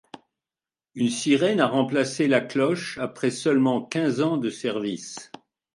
[0.95, 5.29] Une sirène a remplacé la cloche après seulement quinze ans de service.